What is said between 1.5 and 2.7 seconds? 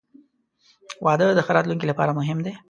راتلونکي لپاره مهم دی.